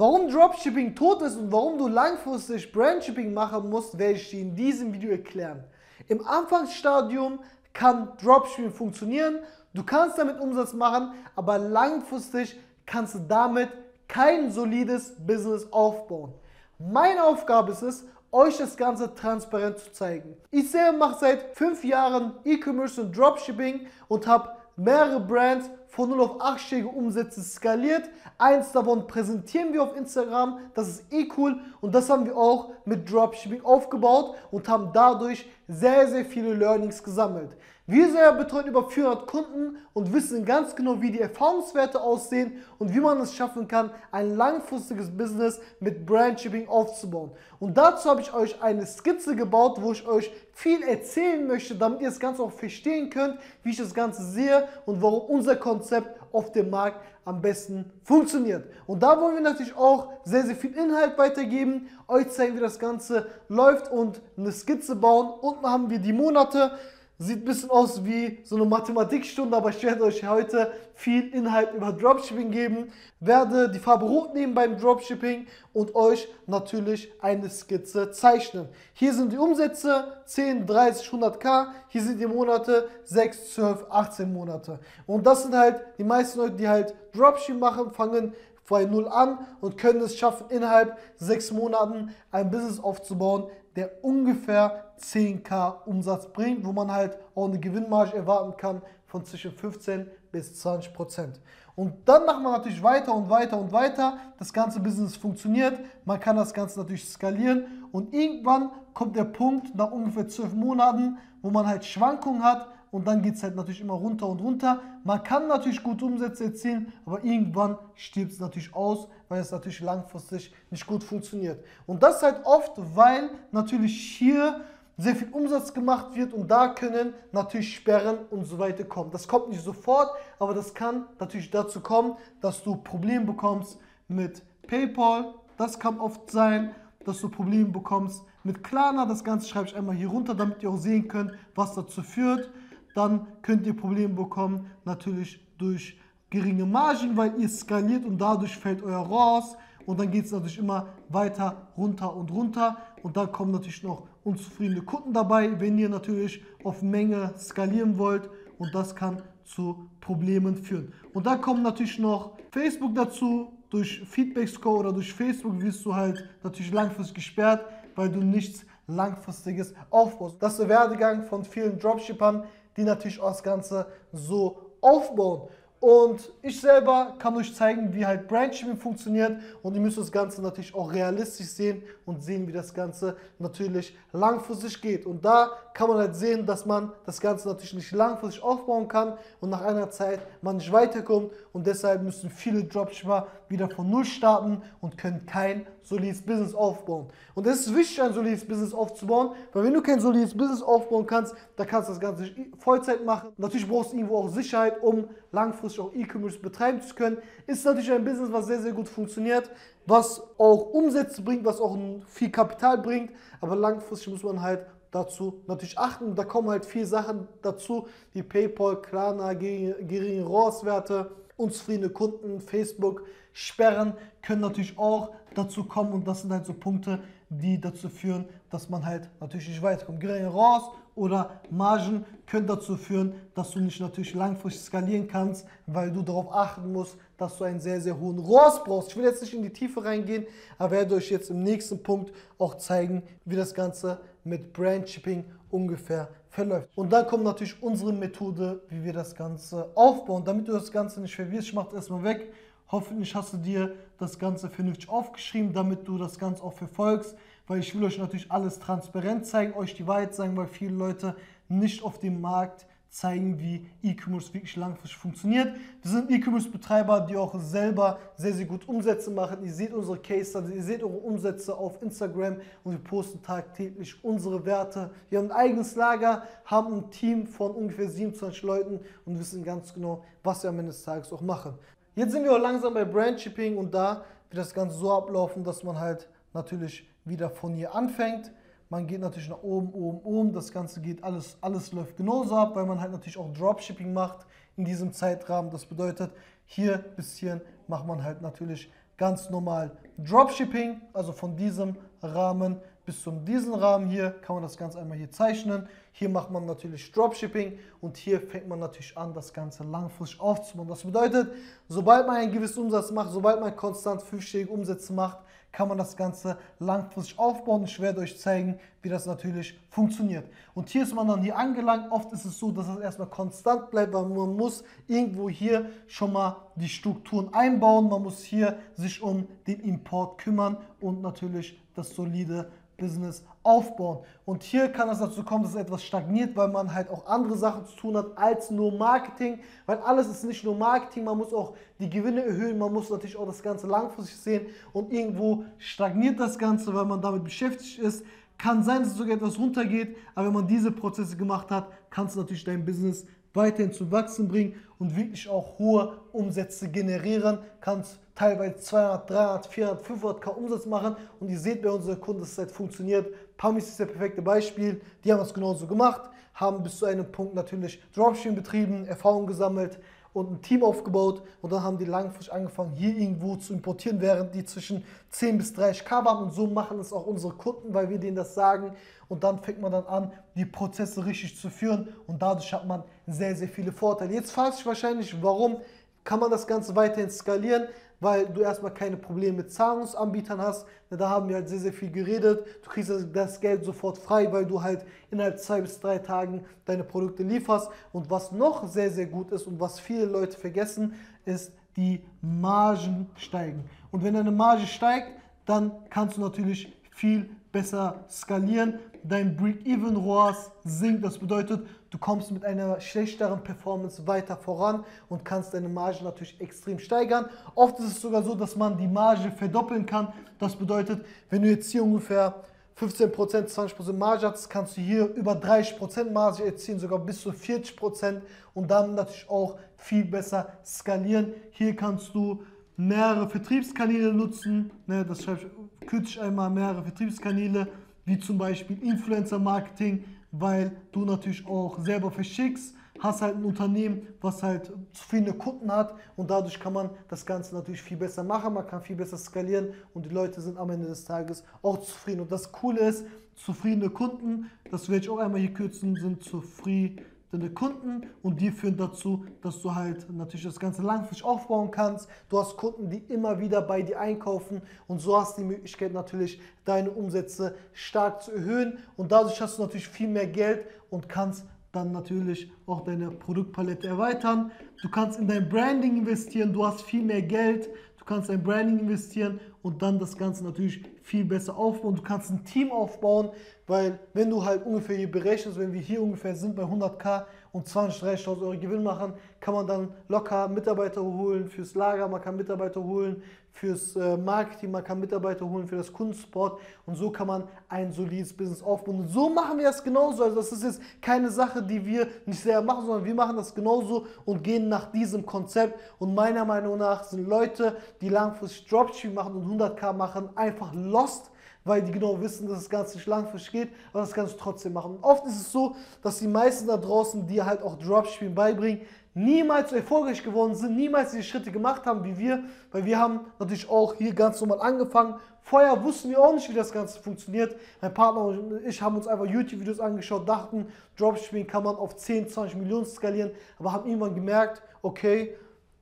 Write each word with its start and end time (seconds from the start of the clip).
Warum 0.00 0.30
Dropshipping 0.30 0.94
tot 0.94 1.22
ist 1.22 1.36
und 1.36 1.50
warum 1.50 1.76
du 1.76 1.88
langfristig 1.88 2.70
Brandshipping 2.70 3.34
machen 3.34 3.68
musst, 3.68 3.98
werde 3.98 4.14
ich 4.14 4.30
dir 4.30 4.42
in 4.42 4.54
diesem 4.54 4.94
Video 4.94 5.10
erklären. 5.10 5.64
Im 6.06 6.24
Anfangsstadium 6.24 7.40
kann 7.72 8.12
Dropshipping 8.22 8.70
funktionieren, 8.70 9.40
du 9.74 9.82
kannst 9.82 10.16
damit 10.16 10.38
Umsatz 10.38 10.72
machen, 10.72 11.14
aber 11.34 11.58
langfristig 11.58 12.60
kannst 12.86 13.16
du 13.16 13.18
damit 13.26 13.70
kein 14.06 14.52
solides 14.52 15.16
Business 15.18 15.66
aufbauen. 15.72 16.32
Meine 16.78 17.24
Aufgabe 17.24 17.72
ist 17.72 17.82
es, 17.82 18.04
euch 18.30 18.56
das 18.56 18.76
Ganze 18.76 19.12
transparent 19.16 19.78
zu 19.78 19.90
zeigen. 19.90 20.36
Ich 20.52 20.70
selber 20.70 20.96
mache 20.96 21.18
seit 21.18 21.56
fünf 21.56 21.82
Jahren 21.82 22.34
E-Commerce 22.44 23.00
und 23.00 23.18
Dropshipping 23.18 23.88
und 24.06 24.28
habe 24.28 24.52
mehrere 24.78 25.20
Brands 25.20 25.70
von 25.88 26.10
0 26.10 26.20
auf 26.20 26.40
8-stellige 26.40 26.86
Umsätze 26.86 27.42
skaliert. 27.42 28.08
Eins 28.38 28.72
davon 28.72 29.06
präsentieren 29.06 29.72
wir 29.72 29.82
auf 29.82 29.96
Instagram, 29.96 30.58
das 30.74 30.88
ist 30.88 31.12
eh 31.12 31.28
cool 31.36 31.60
und 31.80 31.94
das 31.94 32.08
haben 32.08 32.24
wir 32.24 32.36
auch 32.36 32.70
mit 32.84 33.10
Dropshipping 33.10 33.64
aufgebaut 33.64 34.36
und 34.50 34.68
haben 34.68 34.90
dadurch 34.92 35.46
sehr, 35.66 36.08
sehr 36.08 36.24
viele 36.24 36.54
Learnings 36.54 37.02
gesammelt. 37.02 37.56
Wir 37.90 38.10
selber 38.10 38.44
betreuen 38.44 38.66
über 38.66 38.90
400 38.90 39.26
Kunden 39.26 39.78
und 39.94 40.12
wissen 40.12 40.44
ganz 40.44 40.76
genau, 40.76 41.00
wie 41.00 41.10
die 41.10 41.22
Erfahrungswerte 41.22 41.98
aussehen 41.98 42.62
und 42.78 42.94
wie 42.94 43.00
man 43.00 43.18
es 43.18 43.34
schaffen 43.34 43.66
kann, 43.66 43.90
ein 44.12 44.36
langfristiges 44.36 45.08
Business 45.08 45.58
mit 45.80 46.04
Brandshipping 46.04 46.68
aufzubauen. 46.68 47.30
Und 47.58 47.78
dazu 47.78 48.10
habe 48.10 48.20
ich 48.20 48.34
euch 48.34 48.62
eine 48.62 48.84
Skizze 48.84 49.34
gebaut, 49.34 49.78
wo 49.80 49.92
ich 49.92 50.06
euch 50.06 50.30
viel 50.52 50.82
erzählen 50.82 51.46
möchte, 51.46 51.76
damit 51.76 52.02
ihr 52.02 52.10
das 52.10 52.20
Ganze 52.20 52.42
auch 52.42 52.52
verstehen 52.52 53.08
könnt, 53.08 53.38
wie 53.62 53.70
ich 53.70 53.78
das 53.78 53.94
Ganze 53.94 54.22
sehe 54.22 54.68
und 54.84 55.00
warum 55.00 55.22
unser 55.22 55.56
Konzept 55.56 56.20
auf 56.30 56.52
dem 56.52 56.68
Markt 56.68 57.00
am 57.24 57.40
besten 57.40 57.90
funktioniert. 58.04 58.66
Und 58.86 59.02
da 59.02 59.18
wollen 59.18 59.36
wir 59.36 59.40
natürlich 59.40 59.74
auch 59.74 60.12
sehr, 60.24 60.44
sehr 60.44 60.56
viel 60.56 60.76
Inhalt 60.76 61.16
weitergeben, 61.16 61.88
euch 62.06 62.28
zeigen, 62.28 62.54
wie 62.54 62.60
das 62.60 62.78
Ganze 62.78 63.28
läuft 63.48 63.90
und 63.90 64.20
eine 64.36 64.52
Skizze 64.52 64.94
bauen. 64.94 65.30
Unten 65.40 65.66
haben 65.66 65.88
wir 65.88 66.00
die 66.00 66.12
Monate. 66.12 66.72
Sieht 67.20 67.38
ein 67.38 67.44
bisschen 67.46 67.70
aus 67.70 68.04
wie 68.04 68.38
so 68.44 68.54
eine 68.54 68.64
Mathematikstunde, 68.64 69.56
aber 69.56 69.70
ich 69.70 69.82
werde 69.82 70.04
euch 70.04 70.24
heute 70.24 70.72
viel 70.94 71.34
Inhalt 71.34 71.74
über 71.74 71.92
Dropshipping 71.92 72.52
geben, 72.52 72.92
werde 73.18 73.68
die 73.68 73.80
Farbe 73.80 74.04
Rot 74.04 74.34
nehmen 74.34 74.54
beim 74.54 74.78
Dropshipping 74.78 75.48
und 75.72 75.96
euch 75.96 76.28
natürlich 76.46 77.12
eine 77.20 77.50
Skizze 77.50 78.12
zeichnen. 78.12 78.68
Hier 78.92 79.12
sind 79.12 79.32
die 79.32 79.36
Umsätze 79.36 80.22
10, 80.26 80.64
30, 80.64 81.08
100k, 81.08 81.66
hier 81.88 82.02
sind 82.02 82.20
die 82.20 82.26
Monate 82.26 82.88
6, 83.02 83.54
12, 83.54 83.86
18 83.90 84.32
Monate. 84.32 84.78
Und 85.04 85.26
das 85.26 85.42
sind 85.42 85.56
halt 85.56 85.80
die 85.98 86.04
meisten 86.04 86.38
Leute, 86.38 86.54
die 86.54 86.68
halt 86.68 86.94
Dropshipping 87.14 87.58
machen, 87.58 87.90
fangen 87.90 88.32
bei 88.68 88.84
Null 88.84 89.08
an 89.08 89.38
und 89.60 89.78
können 89.78 90.00
es 90.00 90.16
schaffen, 90.16 90.46
innerhalb 90.50 90.98
sechs 91.16 91.50
Monaten 91.52 92.14
ein 92.30 92.50
Business 92.50 92.80
aufzubauen, 92.80 93.50
der 93.76 94.04
ungefähr 94.04 94.92
10k 95.00 95.84
Umsatz 95.86 96.26
bringt, 96.32 96.64
wo 96.64 96.72
man 96.72 96.92
halt 96.92 97.18
auch 97.34 97.46
eine 97.46 97.58
Gewinnmarge 97.58 98.16
erwarten 98.16 98.56
kann 98.56 98.82
von 99.06 99.24
zwischen 99.24 99.52
15 99.52 100.06
bis 100.30 100.54
20 100.60 100.92
Prozent. 100.92 101.40
Und 101.74 102.08
dann 102.08 102.26
macht 102.26 102.42
man 102.42 102.52
natürlich 102.52 102.82
weiter 102.82 103.14
und 103.14 103.30
weiter 103.30 103.56
und 103.56 103.72
weiter. 103.72 104.18
Das 104.38 104.52
ganze 104.52 104.80
Business 104.80 105.16
funktioniert. 105.16 105.78
Man 106.04 106.18
kann 106.18 106.36
das 106.36 106.52
Ganze 106.52 106.80
natürlich 106.80 107.08
skalieren. 107.08 107.86
Und 107.92 108.12
irgendwann 108.12 108.70
kommt 108.94 109.14
der 109.14 109.24
Punkt 109.24 109.74
nach 109.76 109.92
ungefähr 109.92 110.26
12 110.26 110.54
Monaten, 110.54 111.18
wo 111.40 111.50
man 111.50 111.68
halt 111.68 111.84
Schwankungen 111.84 112.42
hat 112.42 112.66
und 112.90 113.06
dann 113.06 113.22
geht 113.22 113.34
es 113.34 113.42
halt 113.42 113.56
natürlich 113.56 113.80
immer 113.80 113.94
runter 113.94 114.28
und 114.28 114.40
runter. 114.40 114.80
Man 115.04 115.22
kann 115.22 115.46
natürlich 115.46 115.82
gute 115.82 116.04
Umsätze 116.04 116.44
erzielen, 116.44 116.92
aber 117.04 117.22
irgendwann 117.22 117.78
stirbt 117.94 118.32
es 118.32 118.40
natürlich 118.40 118.74
aus, 118.74 119.08
weil 119.28 119.40
es 119.40 119.50
natürlich 119.50 119.80
langfristig 119.80 120.52
nicht 120.70 120.86
gut 120.86 121.04
funktioniert. 121.04 121.62
Und 121.86 122.02
das 122.02 122.22
halt 122.22 122.40
oft, 122.44 122.72
weil 122.94 123.30
natürlich 123.52 124.16
hier 124.16 124.62
sehr 124.96 125.14
viel 125.14 125.28
Umsatz 125.30 125.72
gemacht 125.72 126.14
wird 126.16 126.32
und 126.32 126.50
da 126.50 126.68
können 126.68 127.14
natürlich 127.30 127.76
Sperren 127.76 128.18
und 128.30 128.44
so 128.44 128.58
weiter 128.58 128.84
kommen. 128.84 129.10
Das 129.12 129.28
kommt 129.28 129.48
nicht 129.50 129.62
sofort, 129.62 130.10
aber 130.40 130.54
das 130.54 130.74
kann 130.74 131.04
natürlich 131.20 131.50
dazu 131.50 131.80
kommen, 131.80 132.16
dass 132.40 132.62
du 132.64 132.74
Probleme 132.76 133.26
bekommst 133.26 133.78
mit 134.08 134.42
PayPal. 134.66 135.34
Das 135.56 135.78
kann 135.78 136.00
oft 136.00 136.30
sein, 136.30 136.74
dass 137.04 137.20
du 137.20 137.28
Probleme 137.28 137.66
bekommst 137.66 138.24
mit 138.42 138.64
Klarna. 138.64 139.06
Das 139.06 139.22
Ganze 139.22 139.48
schreibe 139.48 139.68
ich 139.68 139.76
einmal 139.76 139.94
hier 139.94 140.08
runter, 140.08 140.34
damit 140.34 140.62
ihr 140.64 140.70
auch 140.70 140.78
sehen 140.78 141.06
könnt, 141.06 141.32
was 141.54 141.74
dazu 141.74 142.02
führt 142.02 142.50
dann 142.98 143.26
könnt 143.42 143.66
ihr 143.66 143.76
Probleme 143.76 144.14
bekommen, 144.14 144.66
natürlich 144.84 145.40
durch 145.56 145.98
geringe 146.30 146.66
Margen, 146.66 147.16
weil 147.16 147.40
ihr 147.40 147.48
skaliert 147.48 148.04
und 148.04 148.18
dadurch 148.18 148.56
fällt 148.56 148.82
euer 148.82 148.98
ROAS 148.98 149.56
und 149.86 150.00
dann 150.00 150.10
geht 150.10 150.26
es 150.26 150.32
natürlich 150.32 150.58
immer 150.58 150.88
weiter 151.08 151.68
runter 151.76 152.14
und 152.14 152.30
runter 152.30 152.76
und 153.02 153.16
dann 153.16 153.32
kommen 153.32 153.52
natürlich 153.52 153.82
noch 153.82 154.08
unzufriedene 154.24 154.82
Kunden 154.82 155.12
dabei, 155.12 155.58
wenn 155.60 155.78
ihr 155.78 155.88
natürlich 155.88 156.42
auf 156.64 156.82
Menge 156.82 157.32
skalieren 157.38 157.96
wollt 157.96 158.28
und 158.58 158.74
das 158.74 158.94
kann 158.94 159.22
zu 159.44 159.88
Problemen 160.00 160.56
führen. 160.56 160.92
Und 161.14 161.26
dann 161.26 161.40
kommt 161.40 161.62
natürlich 161.62 161.98
noch 161.98 162.32
Facebook 162.50 162.94
dazu, 162.94 163.52
durch 163.70 164.02
Feedback 164.06 164.48
Score 164.48 164.78
oder 164.80 164.92
durch 164.92 165.12
Facebook 165.12 165.60
wirst 165.60 165.84
du 165.84 165.94
halt 165.94 166.28
natürlich 166.42 166.72
langfristig 166.72 167.14
gesperrt, 167.14 167.64
weil 167.94 168.10
du 168.10 168.20
nichts 168.20 168.64
langfristiges 168.86 169.74
aufbaust. 169.90 170.42
Das 170.42 170.52
ist 170.52 170.60
der 170.60 170.68
Werdegang 170.68 171.24
von 171.24 171.44
vielen 171.44 171.78
Dropshippern, 171.78 172.44
die 172.78 172.84
natürlich 172.84 173.20
auch 173.20 173.30
das 173.30 173.42
Ganze 173.42 173.86
so 174.12 174.56
aufbauen. 174.80 175.48
Und 175.80 176.32
ich 176.42 176.60
selber 176.60 177.14
kann 177.20 177.36
euch 177.36 177.54
zeigen, 177.54 177.94
wie 177.94 178.04
halt 178.04 178.26
Brandshipping 178.26 178.78
funktioniert 178.78 179.40
und 179.62 179.76
ihr 179.76 179.80
müsst 179.80 179.96
das 179.96 180.10
Ganze 180.10 180.42
natürlich 180.42 180.74
auch 180.74 180.92
realistisch 180.92 181.46
sehen 181.46 181.84
und 182.04 182.20
sehen, 182.20 182.48
wie 182.48 182.52
das 182.52 182.74
Ganze 182.74 183.16
natürlich 183.38 183.96
langfristig 184.12 184.82
geht. 184.82 185.06
Und 185.06 185.24
da 185.24 185.52
kann 185.74 185.88
man 185.88 185.98
halt 185.98 186.16
sehen, 186.16 186.44
dass 186.44 186.66
man 186.66 186.90
das 187.06 187.20
Ganze 187.20 187.46
natürlich 187.46 187.74
nicht 187.74 187.92
langfristig 187.92 188.42
aufbauen 188.42 188.88
kann 188.88 189.18
und 189.40 189.50
nach 189.50 189.62
einer 189.62 189.88
Zeit 189.88 190.20
man 190.42 190.56
nicht 190.56 190.72
weiterkommt 190.72 191.30
und 191.52 191.64
deshalb 191.64 192.02
müssen 192.02 192.28
viele 192.28 192.64
Dropshipper 192.64 193.28
wieder 193.48 193.70
von 193.70 193.88
Null 193.88 194.04
starten 194.04 194.62
und 194.80 194.98
können 194.98 195.26
kein 195.26 195.64
solides 195.88 196.20
Business 196.20 196.54
aufbauen. 196.54 197.06
Und 197.34 197.46
es 197.46 197.66
ist 197.66 197.74
wichtig, 197.74 198.02
ein 198.02 198.12
solides 198.12 198.44
Business 198.44 198.74
aufzubauen, 198.74 199.30
weil 199.52 199.64
wenn 199.64 199.72
du 199.72 199.80
kein 199.80 200.00
solides 200.00 200.36
Business 200.36 200.62
aufbauen 200.62 201.06
kannst, 201.06 201.34
dann 201.56 201.66
kannst 201.66 201.88
du 201.88 201.92
das 201.92 202.00
Ganze 202.00 202.30
Vollzeit 202.58 203.04
machen. 203.04 203.30
Natürlich 203.38 203.66
brauchst 203.66 203.92
du 203.92 203.96
irgendwo 203.96 204.18
auch 204.18 204.28
Sicherheit, 204.28 204.82
um 204.82 205.08
langfristig 205.32 205.80
auch 205.80 205.94
E-Commerce 205.94 206.38
betreiben 206.38 206.82
zu 206.82 206.94
können. 206.94 207.18
Ist 207.46 207.64
natürlich 207.64 207.90
ein 207.90 208.04
Business, 208.04 208.30
was 208.30 208.46
sehr, 208.46 208.60
sehr 208.60 208.72
gut 208.72 208.88
funktioniert, 208.88 209.50
was 209.86 210.22
auch 210.36 210.70
Umsätze 210.72 211.22
bringt, 211.22 211.44
was 211.44 211.60
auch 211.60 211.78
viel 212.06 212.30
Kapital 212.30 212.78
bringt, 212.78 213.12
aber 213.40 213.56
langfristig 213.56 214.12
muss 214.12 214.22
man 214.22 214.42
halt 214.42 214.66
dazu 214.90 215.40
natürlich 215.46 215.78
achten. 215.78 216.14
Da 216.14 216.24
kommen 216.24 216.50
halt 216.50 216.64
viele 216.64 216.86
Sachen 216.86 217.28
dazu, 217.42 217.86
wie 218.12 218.22
PayPal, 218.22 218.82
Klarna, 218.82 219.32
geringe 219.32 220.24
ROAS-Werte, 220.24 221.10
unzufriedene 221.38 221.88
Kunden, 221.88 222.40
Facebook, 222.40 223.06
Sperren 223.32 223.94
können 224.20 224.42
natürlich 224.42 224.76
auch 224.76 225.12
dazu 225.34 225.64
kommen 225.64 225.92
und 225.92 226.06
das 226.06 226.22
sind 226.22 226.32
halt 226.32 226.44
so 226.44 226.52
Punkte, 226.52 227.00
die 227.30 227.60
dazu 227.60 227.88
führen, 227.88 228.26
dass 228.50 228.68
man 228.68 228.84
halt 228.84 229.08
natürlich 229.20 229.48
nicht 229.48 229.62
weiterkommt. 229.62 230.00
Geringe 230.00 230.28
ROAS 230.28 230.64
oder 230.94 231.40
Margen 231.50 232.04
können 232.26 232.46
dazu 232.46 232.76
führen, 232.76 233.14
dass 233.34 233.52
du 233.52 233.60
nicht 233.60 233.80
natürlich 233.80 234.14
langfristig 234.14 234.64
skalieren 234.64 235.06
kannst, 235.06 235.46
weil 235.66 235.92
du 235.92 236.02
darauf 236.02 236.32
achten 236.32 236.72
musst, 236.72 236.96
dass 237.16 237.38
du 237.38 237.44
einen 237.44 237.60
sehr, 237.60 237.80
sehr 237.80 237.98
hohen 237.98 238.18
ROAS 238.18 238.64
brauchst. 238.64 238.90
Ich 238.90 238.96
will 238.96 239.04
jetzt 239.04 239.22
nicht 239.22 239.34
in 239.34 239.42
die 239.42 239.52
Tiefe 239.52 239.84
reingehen, 239.84 240.26
aber 240.58 240.72
werde 240.72 240.96
euch 240.96 241.10
jetzt 241.10 241.30
im 241.30 241.42
nächsten 241.42 241.82
Punkt 241.82 242.12
auch 242.38 242.56
zeigen, 242.56 243.04
wie 243.24 243.36
das 243.36 243.54
Ganze 243.54 244.00
mit 244.24 244.52
Brandshipping 244.52 245.24
ungefähr 245.50 246.08
verläuft. 246.30 246.68
Und 246.76 246.92
dann 246.92 247.06
kommt 247.06 247.24
natürlich 247.24 247.62
unsere 247.62 247.92
Methode, 247.92 248.62
wie 248.68 248.84
wir 248.84 248.92
das 248.92 249.14
Ganze 249.14 249.70
aufbauen. 249.74 250.24
Damit 250.24 250.48
du 250.48 250.52
das 250.52 250.70
Ganze 250.70 251.00
nicht 251.00 251.14
verwirrst, 251.14 251.48
ich 251.48 251.54
mache 251.54 251.66
das 251.66 251.74
erstmal 251.74 252.04
weg. 252.04 252.32
Hoffentlich 252.70 253.14
hast 253.14 253.32
du 253.32 253.38
dir 253.38 253.74
das 253.98 254.18
Ganze 254.18 254.50
vernünftig 254.50 254.88
aufgeschrieben, 254.88 255.52
damit 255.52 255.88
du 255.88 255.96
das 255.96 256.18
Ganze 256.18 256.42
auch 256.42 256.52
verfolgst, 256.52 257.16
weil 257.46 257.60
ich 257.60 257.74
will 257.74 257.84
euch 257.84 257.98
natürlich 257.98 258.30
alles 258.30 258.58
transparent 258.58 259.26
zeigen, 259.26 259.54
euch 259.54 259.74
die 259.74 259.86
Wahrheit 259.86 260.14
sagen, 260.14 260.36
weil 260.36 260.48
viele 260.48 260.74
Leute 260.74 261.16
nicht 261.48 261.82
auf 261.82 261.98
dem 261.98 262.20
Markt 262.20 262.66
zeigen, 262.90 263.38
wie 263.38 263.66
E-Commerce 263.82 264.32
wirklich 264.32 264.56
langfristig 264.56 264.98
funktioniert. 264.98 265.54
Wir 265.82 265.90
sind 265.90 266.10
E-Commerce-Betreiber, 266.10 267.02
die 267.02 267.16
auch 267.16 267.38
selber 267.40 267.98
sehr, 268.16 268.32
sehr 268.32 268.46
gut 268.46 268.66
Umsätze 268.66 269.10
machen. 269.10 269.44
Ihr 269.44 269.52
seht 269.52 269.72
unsere 269.72 269.98
Case, 269.98 270.42
ihr 270.54 270.62
seht 270.62 270.82
eure 270.82 270.96
Umsätze 270.96 271.56
auf 271.56 271.82
Instagram 271.82 272.38
und 272.64 272.72
wir 272.72 272.78
posten 272.78 273.22
tagtäglich 273.22 274.02
unsere 274.02 274.44
Werte. 274.44 274.90
Wir 275.10 275.18
haben 275.18 275.30
ein 275.30 275.36
eigenes 275.36 275.76
Lager, 275.76 276.22
haben 276.44 276.74
ein 276.74 276.90
Team 276.90 277.26
von 277.26 277.52
ungefähr 277.52 277.88
27 277.88 278.42
Leuten 278.42 278.80
und 279.04 279.18
wissen 279.18 279.44
ganz 279.44 279.74
genau, 279.74 280.04
was 280.22 280.42
wir 280.42 280.50
am 280.50 280.58
Ende 280.58 280.72
des 280.72 280.82
Tages 280.82 281.12
auch 281.12 281.20
machen. 281.20 281.54
Jetzt 281.94 282.12
sind 282.12 282.24
wir 282.24 282.32
auch 282.32 282.40
langsam 282.40 282.74
bei 282.74 282.84
Brandshipping 282.84 283.56
und 283.56 283.74
da 283.74 284.04
wird 284.30 284.40
das 284.40 284.54
Ganze 284.54 284.78
so 284.78 284.92
ablaufen, 284.92 285.44
dass 285.44 285.62
man 285.62 285.78
halt 285.78 286.08
natürlich 286.32 286.88
wieder 287.04 287.28
von 287.30 287.54
hier 287.54 287.74
anfängt. 287.74 288.30
Man 288.70 288.86
geht 288.86 289.00
natürlich 289.00 289.28
nach 289.28 289.42
oben, 289.42 289.72
oben, 289.72 290.00
oben. 290.00 290.32
Das 290.32 290.52
Ganze 290.52 290.80
geht 290.80 291.02
alles, 291.02 291.38
alles 291.40 291.72
läuft 291.72 291.96
genauso 291.96 292.36
ab, 292.36 292.54
weil 292.54 292.66
man 292.66 292.80
halt 292.80 292.92
natürlich 292.92 293.16
auch 293.16 293.32
Dropshipping 293.32 293.92
macht 293.92 294.26
in 294.56 294.64
diesem 294.64 294.92
Zeitrahmen. 294.92 295.50
Das 295.50 295.64
bedeutet, 295.64 296.12
hier 296.44 296.78
bis 296.96 297.16
hierhin 297.16 297.40
macht 297.66 297.86
man 297.86 298.02
halt 298.02 298.20
natürlich 298.20 298.70
ganz 298.98 299.30
normal 299.30 299.70
Dropshipping, 299.98 300.80
also 300.92 301.12
von 301.12 301.36
diesem 301.36 301.76
Rahmen 302.02 302.60
bis 302.88 303.02
zu 303.02 303.10
diesem 303.10 303.52
Rahmen 303.52 303.86
hier 303.90 304.12
kann 304.22 304.36
man 304.36 304.42
das 304.42 304.56
Ganze 304.56 304.78
einmal 304.78 304.96
hier 304.96 305.10
zeichnen. 305.10 305.68
Hier 305.92 306.08
macht 306.08 306.30
man 306.30 306.46
natürlich 306.46 306.90
Dropshipping 306.90 307.58
und 307.82 307.98
hier 307.98 308.18
fängt 308.18 308.48
man 308.48 308.60
natürlich 308.60 308.96
an, 308.96 309.12
das 309.12 309.34
Ganze 309.34 309.62
langfristig 309.64 310.18
aufzubauen. 310.18 310.68
Das 310.68 310.84
bedeutet, 310.84 311.30
sobald 311.68 312.06
man 312.06 312.16
einen 312.16 312.32
gewissen 312.32 312.64
Umsatz 312.64 312.90
macht, 312.90 313.10
sobald 313.10 313.40
man 313.40 313.54
konstant 313.54 314.00
fünfstellige 314.00 314.50
Umsätze 314.50 314.94
macht, 314.94 315.18
kann 315.52 315.68
man 315.68 315.78
das 315.78 315.96
Ganze 315.96 316.38
langfristig 316.58 317.18
aufbauen. 317.18 317.64
Ich 317.64 317.80
werde 317.80 318.00
euch 318.00 318.18
zeigen, 318.18 318.58
wie 318.82 318.88
das 318.88 319.06
natürlich 319.06 319.58
funktioniert. 319.70 320.28
Und 320.54 320.68
hier 320.68 320.82
ist 320.82 320.94
man 320.94 321.08
dann 321.08 321.22
hier 321.22 321.36
angelangt. 321.36 321.90
Oft 321.90 322.12
ist 322.12 322.24
es 322.24 322.38
so, 322.38 322.50
dass 322.52 322.68
es 322.68 322.78
erstmal 322.78 323.08
konstant 323.08 323.70
bleibt, 323.70 323.92
weil 323.92 324.04
man 324.04 324.36
muss 324.36 324.62
irgendwo 324.86 325.28
hier 325.28 325.70
schon 325.86 326.12
mal 326.12 326.36
die 326.54 326.68
Strukturen 326.68 327.32
einbauen. 327.32 327.88
Man 327.88 328.02
muss 328.02 328.22
hier 328.22 328.58
sich 328.74 329.02
um 329.02 329.26
den 329.46 329.60
Import 329.60 330.18
kümmern 330.18 330.58
und 330.80 331.02
natürlich 331.02 331.58
das 331.74 331.94
solide 331.94 332.50
Business 332.78 333.24
aufbauen. 333.42 333.98
Und 334.24 334.42
hier 334.42 334.68
kann 334.68 334.88
es 334.88 335.00
dazu 335.00 335.22
kommen, 335.22 335.42
dass 335.42 335.54
etwas 335.54 335.82
stagniert, 335.82 336.36
weil 336.36 336.48
man 336.48 336.72
halt 336.72 336.88
auch 336.88 337.06
andere 337.06 337.36
Sachen 337.36 337.66
zu 337.66 337.76
tun 337.76 337.96
hat 337.96 338.16
als 338.16 338.50
nur 338.50 338.72
Marketing. 338.72 339.40
Weil 339.66 339.78
alles 339.78 340.08
ist 340.08 340.24
nicht 340.24 340.44
nur 340.44 340.54
Marketing, 340.54 341.04
man 341.04 341.18
muss 341.18 341.34
auch 341.34 341.54
die 341.78 341.90
Gewinne 341.90 342.24
erhöhen, 342.24 342.56
man 342.56 342.72
muss 342.72 342.88
natürlich 342.88 343.16
auch 343.16 343.26
das 343.26 343.42
Ganze 343.42 343.66
langfristig 343.66 344.16
sehen 344.16 344.46
und 344.72 344.92
irgendwo 344.92 345.44
stagniert 345.58 346.18
das 346.20 346.38
Ganze, 346.38 346.72
weil 346.72 346.84
man 346.84 347.02
damit 347.02 347.24
beschäftigt 347.24 347.78
ist. 347.78 348.04
Kann 348.38 348.62
sein, 348.62 348.82
dass 348.82 348.92
es 348.92 348.96
sogar 348.96 349.16
etwas 349.16 349.36
runtergeht, 349.36 349.96
aber 350.14 350.28
wenn 350.28 350.34
man 350.34 350.46
diese 350.46 350.70
Prozesse 350.70 351.16
gemacht 351.16 351.50
hat, 351.50 351.66
kannst 351.90 352.14
du 352.14 352.20
natürlich 352.20 352.44
dein 352.44 352.64
Business 352.64 353.04
weiterhin 353.38 353.72
zu 353.72 353.90
wachsen 353.90 354.28
bringen 354.28 354.56
und 354.78 354.94
wirklich 354.94 355.28
auch 355.28 355.58
hohe 355.58 355.94
Umsätze 356.12 356.68
generieren. 356.68 357.38
Kannst 357.60 357.98
teilweise 358.14 358.56
200, 358.56 359.08
300, 359.08 359.46
400, 359.46 359.86
500 359.86 360.20
K 360.20 360.30
Umsatz 360.32 360.66
machen 360.66 360.96
und 361.20 361.30
ihr 361.30 361.38
seht 361.38 361.62
bei 361.62 361.70
unseren 361.70 361.98
Kunden, 361.98 362.20
dass 362.20 362.32
es 362.32 362.38
halt 362.38 362.50
funktioniert. 362.50 363.06
Pamis 363.38 363.68
ist 363.68 363.80
das 363.80 363.88
perfekte 363.88 364.20
Beispiel. 364.20 364.80
Die 365.04 365.12
haben 365.12 365.20
es 365.20 365.32
genauso 365.32 365.66
gemacht, 365.66 366.02
haben 366.34 366.62
bis 366.62 366.76
zu 366.76 366.84
einem 366.84 367.10
Punkt 367.10 367.34
natürlich 367.34 367.80
Dropshipping 367.94 368.34
betrieben, 368.34 368.86
Erfahrung 368.86 369.26
gesammelt, 369.26 369.78
und 370.18 370.30
ein 370.30 370.42
Team 370.42 370.62
aufgebaut 370.62 371.22
und 371.40 371.52
dann 371.52 371.62
haben 371.62 371.78
die 371.78 371.84
langfristig 371.84 372.32
angefangen, 372.32 372.72
hier 372.72 372.96
irgendwo 372.96 373.36
zu 373.36 373.52
importieren, 373.52 374.00
während 374.00 374.34
die 374.34 374.44
zwischen 374.44 374.84
10 375.10 375.38
bis 375.38 375.54
30k 375.54 376.04
waren 376.04 376.24
und 376.24 376.32
so 376.32 376.46
machen 376.46 376.78
es 376.78 376.92
auch 376.92 377.06
unsere 377.06 377.32
Kunden, 377.32 377.72
weil 377.72 377.88
wir 377.88 377.98
denen 377.98 378.16
das 378.16 378.34
sagen 378.34 378.74
und 379.08 379.24
dann 379.24 379.38
fängt 379.38 379.60
man 379.60 379.72
dann 379.72 379.86
an, 379.86 380.12
die 380.34 380.44
Prozesse 380.44 381.04
richtig 381.04 381.38
zu 381.38 381.50
führen 381.50 381.88
und 382.06 382.20
dadurch 382.20 382.52
hat 382.52 382.66
man 382.66 382.84
sehr, 383.06 383.34
sehr 383.34 383.48
viele 383.48 383.72
Vorteile. 383.72 384.14
Jetzt 384.14 384.32
fragst 384.32 384.54
du 384.54 384.56
dich 384.58 384.66
wahrscheinlich, 384.66 385.22
warum 385.22 385.58
kann 386.04 386.20
man 386.20 386.30
das 386.30 386.46
Ganze 386.46 386.74
weiterhin 386.74 387.10
skalieren? 387.10 387.68
Weil 388.00 388.26
du 388.26 388.42
erstmal 388.42 388.72
keine 388.72 388.96
Probleme 388.96 389.38
mit 389.38 389.52
Zahlungsanbietern 389.52 390.40
hast. 390.40 390.66
Da 390.90 391.08
haben 391.08 391.28
wir 391.28 391.36
halt 391.36 391.48
sehr, 391.48 391.58
sehr 391.58 391.72
viel 391.72 391.90
geredet. 391.90 392.46
Du 392.62 392.70
kriegst 392.70 392.92
das 393.12 393.40
Geld 393.40 393.64
sofort 393.64 393.98
frei, 393.98 394.32
weil 394.32 394.46
du 394.46 394.62
halt 394.62 394.84
innerhalb 395.10 395.38
zwei 395.38 395.60
bis 395.60 395.80
drei 395.80 395.98
Tagen 395.98 396.44
deine 396.64 396.84
Produkte 396.84 397.22
lieferst. 397.22 397.70
Und 397.92 398.10
was 398.10 398.32
noch 398.32 398.66
sehr, 398.68 398.90
sehr 398.90 399.06
gut 399.06 399.32
ist 399.32 399.46
und 399.46 399.58
was 399.60 399.80
viele 399.80 400.04
Leute 400.04 400.38
vergessen, 400.38 400.94
ist, 401.24 401.52
die 401.76 402.02
Margen 402.20 403.08
steigen. 403.16 403.64
Und 403.90 404.02
wenn 404.02 404.14
deine 404.14 404.32
Marge 404.32 404.66
steigt, 404.66 405.12
dann 405.46 405.72
kannst 405.90 406.16
du 406.16 406.20
natürlich 406.20 406.76
viel 406.90 407.30
besser 407.52 408.04
skalieren. 408.08 408.78
Dein 409.02 409.36
Break-Even-ROAS 409.36 410.50
sinkt. 410.64 411.04
Das 411.04 411.18
bedeutet, 411.18 411.66
du 411.90 411.98
kommst 411.98 412.30
mit 412.30 412.44
einer 412.44 412.80
schlechteren 412.80 413.42
Performance 413.42 414.06
weiter 414.06 414.36
voran 414.36 414.84
und 415.08 415.24
kannst 415.24 415.54
deine 415.54 415.68
Marge 415.68 416.04
natürlich 416.04 416.40
extrem 416.40 416.78
steigern. 416.78 417.26
Oft 417.54 417.78
ist 417.78 417.86
es 417.86 418.00
sogar 418.00 418.22
so, 418.22 418.34
dass 418.34 418.56
man 418.56 418.76
die 418.76 418.88
Marge 418.88 419.30
verdoppeln 419.30 419.86
kann. 419.86 420.12
Das 420.38 420.56
bedeutet, 420.56 421.04
wenn 421.30 421.42
du 421.42 421.48
jetzt 421.48 421.70
hier 421.70 421.82
ungefähr 421.82 422.42
15%, 422.78 423.12
20% 423.12 423.92
Marge 423.94 424.26
hast, 424.28 424.48
kannst 424.48 424.76
du 424.76 424.80
hier 424.80 425.06
über 425.14 425.32
30% 425.32 426.12
Marge 426.12 426.44
erzielen, 426.44 426.78
sogar 426.78 427.00
bis 427.00 427.20
zu 427.22 427.30
40% 427.30 428.20
und 428.54 428.70
dann 428.70 428.94
natürlich 428.94 429.28
auch 429.28 429.58
viel 429.76 430.04
besser 430.04 430.52
skalieren. 430.64 431.32
Hier 431.50 431.74
kannst 431.74 432.14
du 432.14 432.42
mehrere 432.76 433.28
Vertriebskanäle 433.28 434.12
nutzen. 434.14 434.70
Ne, 434.86 435.04
das 435.04 435.24
schreibe 435.24 435.40
ich 435.40 435.57
kürzlich 435.88 436.20
einmal, 436.20 436.50
mehrere 436.50 436.82
Vertriebskanäle, 436.82 437.66
wie 438.04 438.18
zum 438.18 438.36
Beispiel 438.36 438.80
Influencer-Marketing, 438.82 440.04
weil 440.30 440.72
du 440.92 441.06
natürlich 441.06 441.46
auch 441.46 441.80
selber 441.80 442.10
verschickst, 442.10 442.74
hast 443.00 443.22
halt 443.22 443.36
ein 443.36 443.44
Unternehmen, 443.44 444.02
was 444.20 444.42
halt 444.42 444.70
zufriedene 444.92 445.32
Kunden 445.32 445.72
hat 445.72 445.94
und 446.16 446.30
dadurch 446.30 446.60
kann 446.60 446.74
man 446.74 446.90
das 447.08 447.24
Ganze 447.24 447.54
natürlich 447.54 447.80
viel 447.80 447.96
besser 447.96 448.22
machen, 448.22 448.52
man 448.52 448.66
kann 448.66 448.82
viel 448.82 448.96
besser 448.96 449.16
skalieren 449.16 449.68
und 449.94 450.04
die 450.04 450.10
Leute 450.10 450.42
sind 450.42 450.58
am 450.58 450.68
Ende 450.70 450.86
des 450.86 451.04
Tages 451.04 451.42
auch 451.62 451.78
zufrieden. 451.78 452.20
Und 452.20 452.32
das 452.32 452.52
Coole 452.52 452.80
ist, 452.80 453.06
zufriedene 453.34 453.88
Kunden, 453.88 454.50
das 454.70 454.88
werde 454.88 455.04
ich 455.04 455.10
auch 455.10 455.18
einmal 455.18 455.40
hier 455.40 455.54
kürzen, 455.54 455.96
sind 455.96 456.22
zufrieden 456.22 457.00
deine 457.30 457.50
Kunden 457.50 458.06
und 458.22 458.40
die 458.40 458.50
führen 458.50 458.76
dazu, 458.76 459.24
dass 459.42 459.60
du 459.60 459.74
halt 459.74 460.10
natürlich 460.10 460.46
das 460.46 460.58
Ganze 460.58 460.82
langfristig 460.82 461.24
aufbauen 461.24 461.70
kannst. 461.70 462.08
Du 462.28 462.38
hast 462.38 462.56
Kunden, 462.56 462.88
die 462.88 462.98
immer 463.12 463.38
wieder 463.38 463.60
bei 463.60 463.82
dir 463.82 464.00
einkaufen 464.00 464.62
und 464.86 465.00
so 465.00 465.18
hast 465.18 465.36
du 465.36 465.42
die 465.42 465.48
Möglichkeit 465.48 465.92
natürlich 465.92 466.40
deine 466.64 466.90
Umsätze 466.90 467.54
stark 467.72 468.22
zu 468.22 468.32
erhöhen 468.32 468.78
und 468.96 469.12
dadurch 469.12 469.40
hast 469.40 469.58
du 469.58 469.62
natürlich 469.62 469.88
viel 469.88 470.08
mehr 470.08 470.26
Geld 470.26 470.66
und 470.90 471.08
kannst 471.08 471.44
dann 471.72 471.92
natürlich 471.92 472.50
auch 472.66 472.82
deine 472.82 473.10
Produktpalette 473.10 473.88
erweitern. 473.88 474.50
Du 474.80 474.88
kannst 474.88 475.18
in 475.18 475.28
dein 475.28 475.48
Branding 475.48 475.98
investieren, 475.98 476.52
du 476.52 476.66
hast 476.66 476.80
viel 476.82 477.02
mehr 477.02 477.22
Geld, 477.22 477.68
kannst 478.08 478.30
in 478.30 478.42
Branding 478.42 478.80
investieren 478.80 479.38
und 479.62 479.82
dann 479.82 479.98
das 479.98 480.16
Ganze 480.16 480.42
natürlich 480.42 480.82
viel 481.02 481.24
besser 481.24 481.56
aufbauen. 481.56 481.94
Du 481.94 482.02
kannst 482.02 482.30
ein 482.30 482.44
Team 482.44 482.72
aufbauen, 482.72 483.30
weil 483.66 484.00
wenn 484.14 484.30
du 484.30 484.44
halt 484.44 484.64
ungefähr 484.64 484.96
hier 484.96 485.10
berechnest, 485.10 485.58
wenn 485.58 485.72
wir 485.72 485.80
hier 485.80 486.02
ungefähr 486.02 486.34
sind 486.34 486.56
bei 486.56 486.62
100k 486.62 487.26
und 487.52 487.66
20, 487.66 488.02
30.000 488.02 488.42
Euro 488.42 488.58
Gewinn 488.58 488.82
machen, 488.82 489.14
kann 489.40 489.54
man 489.54 489.66
dann 489.66 489.88
locker 490.08 490.48
Mitarbeiter 490.48 491.02
holen 491.02 491.48
fürs 491.48 491.74
Lager, 491.74 492.08
man 492.08 492.20
kann 492.20 492.36
Mitarbeiter 492.36 492.82
holen 492.82 493.22
fürs 493.58 493.96
äh, 493.96 494.16
Marketing, 494.16 494.70
man 494.70 494.84
kann 494.84 495.00
Mitarbeiter 495.00 495.48
holen 495.48 495.66
für 495.66 495.76
das 495.76 495.92
Kundensport 495.92 496.60
und 496.86 496.94
so 496.94 497.10
kann 497.10 497.26
man 497.26 497.44
ein 497.68 497.92
solides 497.92 498.32
Business 498.32 498.62
aufbauen. 498.62 499.00
Und 499.00 499.08
so 499.08 499.28
machen 499.28 499.58
wir 499.58 499.68
es 499.68 499.82
genauso. 499.82 500.22
Also 500.22 500.36
das 500.36 500.52
ist 500.52 500.62
jetzt 500.62 500.80
keine 501.02 501.30
Sache, 501.30 501.62
die 501.62 501.84
wir 501.84 502.06
nicht 502.24 502.40
selber 502.40 502.62
machen, 502.62 502.86
sondern 502.86 503.04
wir 503.04 503.14
machen 503.14 503.36
das 503.36 503.54
genauso 503.54 504.06
und 504.24 504.44
gehen 504.44 504.68
nach 504.68 504.92
diesem 504.92 505.26
Konzept. 505.26 505.78
Und 505.98 506.14
meiner 506.14 506.44
Meinung 506.44 506.78
nach 506.78 507.02
sind 507.02 507.26
Leute, 507.26 507.76
die 508.00 508.08
langfristig 508.08 508.68
Dropshipping 508.68 509.14
machen 509.14 509.34
und 509.34 509.60
100k 509.60 509.92
machen, 509.92 510.30
einfach 510.36 510.72
lost 510.74 511.30
weil 511.68 511.82
die 511.82 511.92
genau 511.92 512.20
wissen, 512.20 512.48
dass 512.48 512.58
das 512.58 512.70
Ganze 512.70 512.96
nicht 512.96 513.06
langfristig 513.06 513.52
geht, 513.52 513.68
aber 513.92 514.00
das 514.00 514.12
Ganze 514.12 514.36
trotzdem 514.36 514.72
machen. 514.72 514.96
Und 514.96 515.04
oft 515.04 515.26
ist 515.26 515.40
es 515.40 515.52
so, 515.52 515.76
dass 516.02 516.18
die 516.18 516.26
meisten 516.26 516.66
da 516.66 516.76
draußen, 516.76 517.26
die 517.26 517.42
halt 517.42 517.62
auch 517.62 517.78
Dropshipping 517.78 518.34
beibringen, 518.34 518.80
niemals 519.14 519.72
erfolgreich 519.72 520.22
geworden 520.22 520.54
sind, 520.54 520.76
niemals 520.76 521.10
diese 521.10 521.24
Schritte 521.24 521.50
gemacht 521.50 521.84
haben 521.86 522.04
wie 522.04 522.16
wir, 522.16 522.44
weil 522.70 522.84
wir 522.84 522.98
haben 522.98 523.20
natürlich 523.38 523.68
auch 523.68 523.94
hier 523.94 524.14
ganz 524.14 524.40
normal 524.40 524.60
angefangen. 524.60 525.16
Vorher 525.42 525.82
wussten 525.82 526.10
wir 526.10 526.20
auch 526.20 526.34
nicht, 526.34 526.48
wie 526.48 526.54
das 526.54 526.70
Ganze 526.70 527.00
funktioniert. 527.00 527.56
Mein 527.80 527.94
Partner 527.94 528.22
und 528.22 528.64
ich 528.66 528.80
haben 528.80 528.96
uns 528.96 529.08
einfach 529.08 529.26
YouTube-Videos 529.26 529.80
angeschaut, 529.80 530.28
dachten, 530.28 530.66
Dropshipping 530.96 531.46
kann 531.46 531.64
man 531.64 531.76
auf 531.76 531.96
10, 531.96 532.28
20 532.28 532.56
Millionen 532.56 532.86
skalieren, 532.86 533.30
aber 533.58 533.72
haben 533.72 533.88
irgendwann 533.88 534.14
gemerkt, 534.14 534.62
okay, 534.82 535.34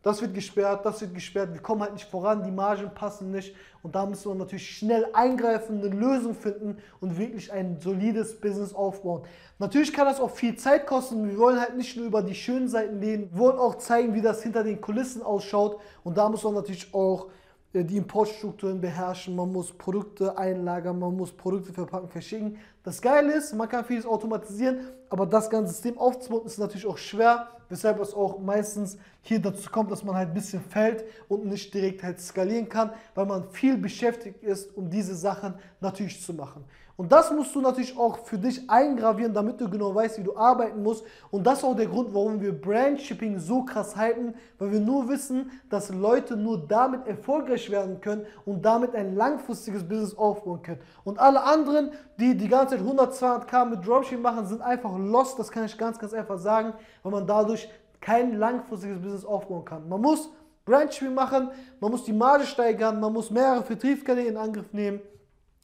das 0.06 0.22
wird 0.22 0.34
gesperrt, 0.34 0.86
das 0.86 1.00
wird 1.00 1.14
gesperrt, 1.14 1.52
wir 1.52 1.60
kommen 1.60 1.82
halt 1.82 1.94
nicht 1.94 2.08
voran, 2.08 2.44
die 2.44 2.52
Margen 2.52 2.94
passen 2.94 3.32
nicht. 3.32 3.56
Und 3.82 3.96
da 3.96 4.06
müssen 4.06 4.30
wir 4.30 4.36
natürlich 4.36 4.78
schnell 4.78 5.08
eingreifen, 5.12 5.80
eine 5.80 5.88
Lösung 5.88 6.32
finden 6.32 6.76
und 7.00 7.18
wirklich 7.18 7.52
ein 7.52 7.80
solides 7.80 8.40
Business 8.40 8.72
aufbauen. 8.72 9.22
Natürlich 9.58 9.92
kann 9.92 10.06
das 10.06 10.20
auch 10.20 10.30
viel 10.30 10.54
Zeit 10.54 10.86
kosten, 10.86 11.28
wir 11.28 11.36
wollen 11.38 11.58
halt 11.58 11.76
nicht 11.76 11.96
nur 11.96 12.06
über 12.06 12.22
die 12.22 12.36
schönen 12.36 12.68
Seiten 12.68 13.00
reden, 13.00 13.30
wir 13.32 13.40
wollen 13.40 13.58
auch 13.58 13.78
zeigen, 13.78 14.14
wie 14.14 14.22
das 14.22 14.44
hinter 14.44 14.62
den 14.62 14.80
Kulissen 14.80 15.22
ausschaut. 15.22 15.80
Und 16.04 16.16
da 16.16 16.28
muss 16.28 16.44
man 16.44 16.54
natürlich 16.54 16.94
auch 16.94 17.26
die 17.84 17.96
Importstrukturen 17.96 18.80
beherrschen, 18.80 19.34
man 19.34 19.52
muss 19.52 19.72
Produkte 19.72 20.36
einlagern, 20.36 20.98
man 20.98 21.16
muss 21.16 21.32
Produkte 21.32 21.72
verpacken, 21.72 22.08
verschicken. 22.08 22.58
Das 22.82 23.00
Geile 23.02 23.32
ist, 23.32 23.52
man 23.54 23.68
kann 23.68 23.84
vieles 23.84 24.06
automatisieren, 24.06 24.80
aber 25.08 25.26
das 25.26 25.50
ganze 25.50 25.72
System 25.72 25.98
aufzubauen 25.98 26.46
ist 26.46 26.58
natürlich 26.58 26.86
auch 26.86 26.98
schwer, 26.98 27.48
weshalb 27.68 28.00
es 28.00 28.14
auch 28.14 28.38
meistens 28.38 28.98
hier 29.22 29.40
dazu 29.40 29.70
kommt, 29.70 29.90
dass 29.90 30.04
man 30.04 30.14
halt 30.14 30.28
ein 30.28 30.34
bisschen 30.34 30.62
fällt 30.62 31.04
und 31.28 31.46
nicht 31.46 31.74
direkt 31.74 32.02
halt 32.02 32.20
skalieren 32.20 32.68
kann, 32.68 32.90
weil 33.14 33.26
man 33.26 33.50
viel 33.50 33.76
beschäftigt 33.76 34.42
ist, 34.42 34.76
um 34.76 34.88
diese 34.88 35.14
Sachen 35.14 35.54
natürlich 35.80 36.22
zu 36.22 36.32
machen. 36.32 36.64
Und 36.96 37.12
das 37.12 37.30
musst 37.30 37.54
du 37.54 37.60
natürlich 37.60 37.96
auch 37.98 38.18
für 38.18 38.38
dich 38.38 38.70
eingravieren, 38.70 39.34
damit 39.34 39.60
du 39.60 39.68
genau 39.68 39.94
weißt, 39.94 40.18
wie 40.18 40.22
du 40.22 40.34
arbeiten 40.36 40.82
musst. 40.82 41.04
Und 41.30 41.46
das 41.46 41.58
ist 41.58 41.64
auch 41.64 41.76
der 41.76 41.86
Grund, 41.86 42.14
warum 42.14 42.40
wir 42.40 42.58
Brandshipping 42.58 43.38
so 43.38 43.64
krass 43.64 43.96
halten, 43.96 44.34
weil 44.58 44.72
wir 44.72 44.80
nur 44.80 45.06
wissen, 45.08 45.50
dass 45.68 45.90
Leute 45.90 46.36
nur 46.36 46.66
damit 46.66 47.06
erfolgreich 47.06 47.70
werden 47.70 48.00
können 48.00 48.24
und 48.46 48.64
damit 48.64 48.94
ein 48.94 49.14
langfristiges 49.14 49.86
Business 49.86 50.16
aufbauen 50.16 50.62
können. 50.62 50.80
Und 51.04 51.18
alle 51.18 51.42
anderen, 51.42 51.90
die 52.18 52.34
die 52.34 52.48
ganze 52.48 52.76
Zeit 52.76 52.84
100, 52.84 53.12
200k 53.12 53.64
mit 53.66 53.86
Dropshipping 53.86 54.22
machen, 54.22 54.46
sind 54.46 54.62
einfach 54.62 54.96
lost. 54.96 55.38
Das 55.38 55.50
kann 55.50 55.66
ich 55.66 55.76
ganz, 55.76 55.98
ganz 55.98 56.14
einfach 56.14 56.38
sagen, 56.38 56.72
weil 57.02 57.12
man 57.12 57.26
dadurch 57.26 57.68
kein 58.00 58.38
langfristiges 58.38 59.00
Business 59.02 59.24
aufbauen 59.24 59.66
kann. 59.66 59.86
Man 59.86 60.00
muss 60.00 60.30
Brandspiel 60.64 61.10
machen, 61.10 61.50
man 61.78 61.90
muss 61.90 62.04
die 62.04 62.12
Marge 62.12 62.46
steigern, 62.46 63.00
man 63.00 63.12
muss 63.12 63.30
mehrere 63.30 63.62
Vertriebskanäle 63.62 64.28
in 64.28 64.36
Angriff 64.36 64.72
nehmen. 64.72 65.00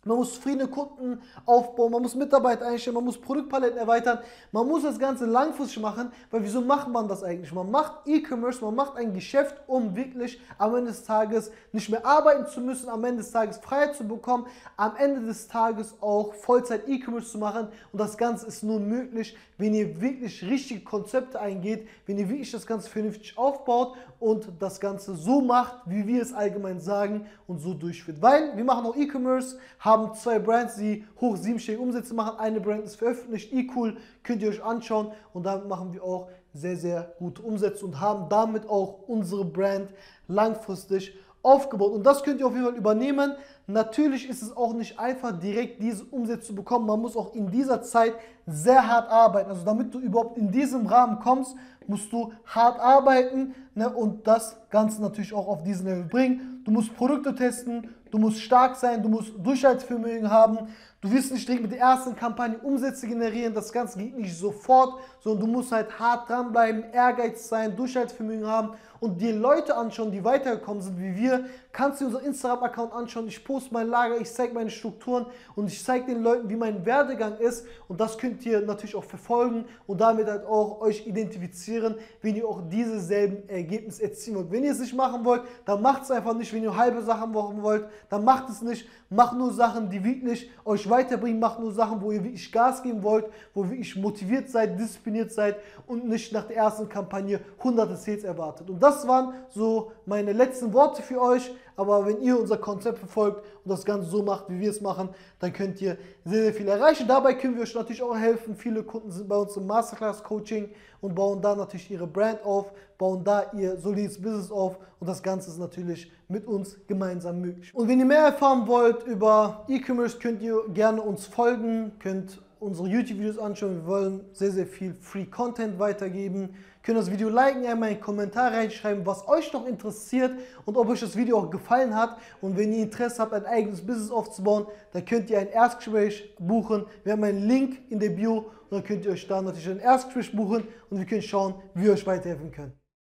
Man 0.04 0.16
muss 0.16 0.34
zufriedene 0.34 0.66
Kunden 0.66 1.22
aufbauen, 1.46 1.92
man 1.92 2.02
muss 2.02 2.16
Mitarbeiter 2.16 2.66
einstellen, 2.66 2.96
man 2.96 3.04
muss 3.04 3.20
Produktpaletten 3.20 3.78
erweitern, 3.78 4.18
man 4.50 4.66
muss 4.66 4.82
das 4.82 4.98
Ganze 4.98 5.26
langfristig 5.26 5.80
machen, 5.80 6.10
weil 6.32 6.42
wieso 6.42 6.60
macht 6.60 6.88
man 6.88 7.06
das 7.06 7.22
eigentlich? 7.22 7.52
Man 7.52 7.70
macht 7.70 8.08
E-Commerce, 8.08 8.64
man 8.64 8.74
macht 8.74 8.96
ein 8.96 9.14
Geschäft, 9.14 9.54
um 9.68 9.94
wirklich 9.94 10.40
am 10.58 10.74
Ende 10.74 10.90
des 10.90 11.04
Tages 11.04 11.52
nicht 11.70 11.88
mehr 11.88 12.04
arbeiten 12.04 12.46
zu 12.48 12.60
müssen, 12.60 12.88
am 12.88 13.04
Ende 13.04 13.22
des 13.22 13.30
Tages 13.30 13.58
Freiheit 13.58 13.94
zu 13.94 14.02
bekommen, 14.02 14.46
am 14.76 14.96
Ende 14.96 15.20
des 15.20 15.46
Tages 15.46 15.94
auch 16.00 16.34
Vollzeit 16.34 16.88
E-Commerce 16.88 17.30
zu 17.30 17.38
machen 17.38 17.68
und 17.92 18.00
das 18.00 18.18
Ganze 18.18 18.48
ist 18.48 18.64
nur 18.64 18.80
möglich, 18.80 19.36
wenn 19.56 19.72
ihr 19.72 20.00
wirklich 20.00 20.42
richtige 20.42 20.80
Konzepte 20.80 21.38
eingeht, 21.38 21.86
wenn 22.06 22.18
ihr 22.18 22.28
wirklich 22.28 22.50
das 22.50 22.66
Ganze 22.66 22.90
vernünftig 22.90 23.38
aufbaut 23.38 23.94
und 24.18 24.48
das 24.58 24.80
Ganze 24.80 25.14
so 25.14 25.40
macht, 25.40 25.76
wie 25.86 26.04
wir 26.08 26.22
es 26.22 26.32
allgemein 26.32 26.80
sagen 26.80 27.26
und 27.46 27.60
so 27.60 27.72
durchführt. 27.72 28.20
Weil 28.20 28.56
wir 28.56 28.64
machen 28.64 28.84
auch 28.86 28.96
E-Commerce, 28.96 29.58
haben 29.78 29.91
zwei 30.14 30.38
Brands, 30.38 30.76
die 30.76 31.04
hoch 31.20 31.36
siebenstellige 31.36 31.82
Umsätze 31.82 32.14
machen. 32.14 32.38
Eine 32.38 32.60
Brand 32.60 32.84
ist 32.84 32.96
veröffentlicht, 32.96 33.52
eCool, 33.52 33.96
könnt 34.22 34.42
ihr 34.42 34.48
euch 34.48 34.62
anschauen 34.62 35.12
und 35.32 35.44
damit 35.44 35.68
machen 35.68 35.92
wir 35.92 36.02
auch 36.02 36.28
sehr, 36.54 36.76
sehr 36.76 37.12
gute 37.18 37.42
Umsätze 37.42 37.84
und 37.84 38.00
haben 38.00 38.28
damit 38.28 38.68
auch 38.68 39.08
unsere 39.08 39.44
Brand 39.44 39.88
langfristig 40.28 41.14
aufgebaut. 41.42 41.92
Und 41.92 42.04
das 42.04 42.22
könnt 42.22 42.40
ihr 42.40 42.46
auf 42.46 42.52
jeden 42.52 42.66
Fall 42.66 42.76
übernehmen. 42.76 43.34
Natürlich 43.66 44.28
ist 44.28 44.42
es 44.42 44.56
auch 44.56 44.74
nicht 44.74 44.98
einfach, 44.98 45.38
direkt 45.38 45.82
diese 45.82 46.04
Umsätze 46.04 46.48
zu 46.48 46.54
bekommen. 46.54 46.86
Man 46.86 47.00
muss 47.00 47.16
auch 47.16 47.34
in 47.34 47.50
dieser 47.50 47.82
Zeit 47.82 48.14
sehr 48.46 48.86
hart 48.86 49.10
arbeiten. 49.10 49.50
Also 49.50 49.64
damit 49.64 49.94
du 49.94 49.98
überhaupt 49.98 50.38
in 50.38 50.50
diesem 50.50 50.86
Rahmen 50.86 51.18
kommst, 51.18 51.56
musst 51.86 52.12
du 52.12 52.32
hart 52.46 52.78
arbeiten 52.78 53.54
ne, 53.74 53.90
und 53.90 54.26
das 54.26 54.56
Ganze 54.70 55.02
natürlich 55.02 55.34
auch 55.34 55.48
auf 55.48 55.62
diesen 55.62 55.86
Level 55.86 56.04
bringen. 56.04 56.51
Du 56.64 56.70
musst 56.70 56.94
Produkte 56.94 57.34
testen, 57.34 57.88
du 58.10 58.18
musst 58.18 58.40
stark 58.40 58.76
sein, 58.76 59.02
du 59.02 59.08
musst 59.08 59.32
Durchhaltsvermögen 59.42 60.30
haben. 60.30 60.68
Du 61.00 61.10
wirst 61.10 61.32
nicht 61.32 61.48
direkt 61.48 61.62
mit 61.62 61.72
der 61.72 61.80
ersten 61.80 62.14
Kampagne 62.14 62.58
Umsätze 62.58 63.08
generieren, 63.08 63.52
das 63.52 63.72
Ganze 63.72 63.98
geht 63.98 64.16
nicht 64.16 64.36
sofort, 64.36 65.00
sondern 65.20 65.46
du 65.46 65.52
musst 65.52 65.72
halt 65.72 65.98
hart 65.98 66.28
dranbleiben, 66.28 66.84
Ehrgeiz 66.92 67.48
sein, 67.48 67.74
Durchhaltsvermögen 67.74 68.46
haben 68.46 68.70
und 69.02 69.20
dir 69.20 69.34
Leute 69.34 69.76
anschauen, 69.76 70.12
die 70.12 70.22
weitergekommen 70.22 70.80
sind 70.80 70.96
wie 70.96 71.16
wir. 71.16 71.46
Kannst 71.72 72.00
du 72.00 72.06
unseren 72.06 72.24
Instagram-Account 72.24 72.92
anschauen, 72.92 73.26
ich 73.26 73.44
poste 73.44 73.74
mein 73.74 73.88
Lager, 73.88 74.20
ich 74.20 74.32
zeige 74.32 74.54
meine 74.54 74.70
Strukturen 74.70 75.26
und 75.56 75.66
ich 75.66 75.82
zeige 75.82 76.06
den 76.06 76.22
Leuten, 76.22 76.48
wie 76.48 76.54
mein 76.54 76.86
Werdegang 76.86 77.36
ist 77.38 77.66
und 77.88 78.00
das 78.00 78.16
könnt 78.16 78.46
ihr 78.46 78.60
natürlich 78.60 78.94
auch 78.94 79.02
verfolgen 79.02 79.64
und 79.88 80.00
damit 80.00 80.28
halt 80.28 80.46
auch 80.46 80.80
euch 80.80 81.04
identifizieren, 81.04 81.96
wenn 82.20 82.36
ihr 82.36 82.46
auch 82.46 82.60
diese 82.70 83.00
selben 83.00 83.48
Ergebnisse 83.48 84.04
erzielen 84.04 84.36
wollt. 84.36 84.52
Wenn 84.52 84.62
ihr 84.62 84.70
es 84.70 84.78
nicht 84.78 84.94
machen 84.94 85.24
wollt, 85.24 85.42
dann 85.64 85.82
macht 85.82 86.04
es 86.04 86.10
einfach 86.12 86.34
nicht. 86.34 86.52
Wenn 86.52 86.62
ihr 86.62 86.76
halbe 86.76 87.02
Sachen 87.02 87.32
machen 87.32 87.60
wollt, 87.60 87.86
dann 88.08 88.24
macht 88.24 88.50
es 88.50 88.62
nicht. 88.62 88.86
Macht 89.10 89.36
nur 89.36 89.52
Sachen, 89.52 89.90
die 89.90 90.02
wirklich 90.02 90.50
euch 90.64 90.88
weiterbringen. 90.88 91.38
Macht 91.38 91.60
nur 91.60 91.72
Sachen, 91.72 92.00
wo 92.00 92.12
ihr 92.12 92.22
wirklich 92.24 92.50
Gas 92.50 92.82
geben 92.82 93.02
wollt, 93.02 93.26
wo 93.52 93.64
wirklich 93.64 93.94
motiviert 93.96 94.48
seid, 94.48 94.78
diszipliniert 94.78 95.32
seid 95.32 95.56
und 95.86 96.08
nicht 96.08 96.32
nach 96.32 96.44
der 96.44 96.56
ersten 96.56 96.88
Kampagne 96.88 97.40
hunderte 97.62 97.96
Sales 97.96 98.24
erwartet. 98.24 98.70
Und 98.70 98.82
das 98.82 98.91
waren 99.06 99.34
so 99.48 99.92
meine 100.06 100.32
letzten 100.32 100.72
Worte 100.72 101.02
für 101.02 101.20
euch. 101.20 101.50
Aber 101.76 102.06
wenn 102.06 102.20
ihr 102.20 102.38
unser 102.38 102.58
Konzept 102.58 102.98
verfolgt 102.98 103.42
und 103.64 103.70
das 103.70 103.84
Ganze 103.84 104.10
so 104.10 104.22
macht, 104.22 104.48
wie 104.48 104.60
wir 104.60 104.70
es 104.70 104.80
machen, 104.80 105.08
dann 105.38 105.52
könnt 105.52 105.80
ihr 105.80 105.96
sehr, 106.24 106.42
sehr 106.42 106.54
viel 106.54 106.68
erreichen. 106.68 107.08
Dabei 107.08 107.34
können 107.34 107.56
wir 107.56 107.62
euch 107.62 107.74
natürlich 107.74 108.02
auch 108.02 108.16
helfen. 108.16 108.54
Viele 108.54 108.82
Kunden 108.82 109.10
sind 109.10 109.28
bei 109.28 109.36
uns 109.36 109.56
im 109.56 109.66
Masterclass-Coaching 109.66 110.68
und 111.00 111.14
bauen 111.14 111.40
da 111.40 111.56
natürlich 111.56 111.90
ihre 111.90 112.06
Brand 112.06 112.44
auf, 112.44 112.72
bauen 112.98 113.24
da 113.24 113.50
ihr 113.52 113.76
solides 113.78 114.20
Business 114.20 114.50
auf 114.50 114.78
und 115.00 115.08
das 115.08 115.22
Ganze 115.22 115.50
ist 115.50 115.58
natürlich 115.58 116.12
mit 116.28 116.46
uns 116.46 116.76
gemeinsam 116.86 117.40
möglich. 117.40 117.74
Und 117.74 117.88
wenn 117.88 117.98
ihr 117.98 118.06
mehr 118.06 118.26
erfahren 118.26 118.66
wollt 118.68 119.02
über 119.04 119.64
E-Commerce, 119.68 120.18
könnt 120.18 120.42
ihr 120.42 120.62
gerne 120.68 121.02
uns 121.02 121.26
folgen, 121.26 121.92
könnt 121.98 122.40
unsere 122.62 122.88
YouTube-Videos 122.88 123.38
anschauen. 123.38 123.76
Wir 123.76 123.86
wollen 123.86 124.20
sehr, 124.32 124.52
sehr 124.52 124.66
viel 124.66 124.94
Free 124.94 125.26
Content 125.26 125.78
weitergeben 125.78 126.54
könnt 126.82 126.98
das 126.98 127.10
Video 127.10 127.28
liken, 127.28 127.64
einmal 127.66 127.90
einen 127.90 128.00
Kommentar 128.00 128.52
reinschreiben, 128.52 129.06
was 129.06 129.26
euch 129.28 129.52
noch 129.52 129.66
interessiert 129.66 130.32
und 130.64 130.76
ob 130.76 130.88
euch 130.88 131.00
das 131.00 131.16
Video 131.16 131.38
auch 131.38 131.50
gefallen 131.50 131.94
hat. 131.94 132.18
Und 132.40 132.56
wenn 132.56 132.72
ihr 132.72 132.82
Interesse 132.82 133.22
habt, 133.22 133.32
ein 133.32 133.46
eigenes 133.46 133.80
Business 133.86 134.10
aufzubauen, 134.10 134.66
dann 134.92 135.04
könnt 135.04 135.30
ihr 135.30 135.38
ein 135.38 135.48
Erstgespräch 135.48 136.34
buchen. 136.38 136.86
Wir 137.04 137.12
haben 137.12 137.24
einen 137.24 137.46
Link 137.46 137.78
in 137.88 137.98
der 137.98 138.10
Bio 138.10 138.38
und 138.38 138.70
dann 138.70 138.84
könnt 138.84 139.04
ihr 139.04 139.12
euch 139.12 139.26
da 139.26 139.40
natürlich 139.40 139.70
ein 139.70 139.78
Erstgespräch 139.78 140.34
buchen 140.34 140.66
und 140.90 140.98
wir 140.98 141.06
können 141.06 141.22
schauen, 141.22 141.54
wie 141.74 141.84
wir 141.84 141.92
euch 141.92 142.06
weiterhelfen 142.06 142.50
können. 142.50 142.81